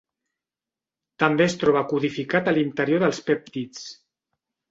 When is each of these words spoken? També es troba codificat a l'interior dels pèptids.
També 1.23 1.45
es 1.45 1.55
troba 1.65 1.83
codificat 1.91 2.49
a 2.49 2.55
l'interior 2.57 3.05
dels 3.05 3.23
pèptids. 3.27 3.85